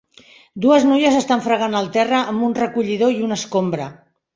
[0.65, 3.97] Dues noies estan fregant el terra amb un recollidor i una escombra.